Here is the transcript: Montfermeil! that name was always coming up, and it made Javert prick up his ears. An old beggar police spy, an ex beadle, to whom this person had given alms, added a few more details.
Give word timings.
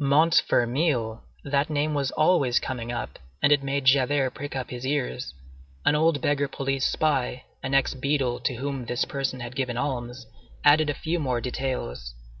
Montfermeil! 0.00 1.22
that 1.44 1.70
name 1.70 1.94
was 1.94 2.10
always 2.10 2.58
coming 2.58 2.90
up, 2.90 3.20
and 3.40 3.52
it 3.52 3.62
made 3.62 3.84
Javert 3.84 4.30
prick 4.32 4.56
up 4.56 4.70
his 4.70 4.84
ears. 4.84 5.32
An 5.84 5.94
old 5.94 6.20
beggar 6.20 6.48
police 6.48 6.84
spy, 6.84 7.44
an 7.62 7.72
ex 7.72 7.94
beadle, 7.94 8.40
to 8.40 8.54
whom 8.56 8.86
this 8.86 9.04
person 9.04 9.38
had 9.38 9.54
given 9.54 9.76
alms, 9.76 10.26
added 10.64 10.90
a 10.90 10.94
few 10.94 11.20
more 11.20 11.40
details. 11.40 12.14